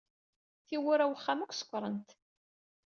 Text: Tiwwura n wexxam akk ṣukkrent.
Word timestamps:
Tiwwura 0.67 1.05
n 1.07 1.09
wexxam 1.11 1.39
akk 1.41 1.55
ṣukkrent. 1.59 2.09